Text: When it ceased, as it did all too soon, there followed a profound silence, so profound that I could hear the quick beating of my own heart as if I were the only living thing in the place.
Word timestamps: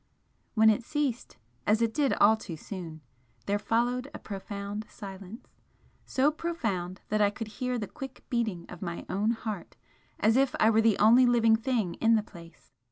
When 0.55 0.71
it 0.71 0.83
ceased, 0.83 1.37
as 1.67 1.79
it 1.79 1.93
did 1.93 2.13
all 2.13 2.35
too 2.35 2.57
soon, 2.57 3.01
there 3.45 3.59
followed 3.59 4.09
a 4.15 4.17
profound 4.17 4.87
silence, 4.89 5.45
so 6.07 6.31
profound 6.31 7.01
that 7.09 7.21
I 7.21 7.29
could 7.29 7.47
hear 7.59 7.77
the 7.77 7.85
quick 7.85 8.23
beating 8.27 8.65
of 8.67 8.81
my 8.81 9.05
own 9.09 9.29
heart 9.29 9.75
as 10.19 10.37
if 10.37 10.55
I 10.59 10.71
were 10.71 10.81
the 10.81 10.97
only 10.97 11.27
living 11.27 11.55
thing 11.55 11.93
in 12.01 12.15
the 12.15 12.23
place. 12.23 12.71